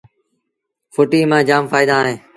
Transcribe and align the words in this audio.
ڦُٽيٚ 0.93 1.29
مآݩ 1.29 1.45
جآم 1.47 1.63
ڦآئيٚدآ 1.71 1.95
اهيݩ 2.05 2.19